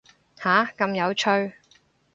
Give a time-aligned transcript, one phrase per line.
[0.35, 1.53] 下，咁有趣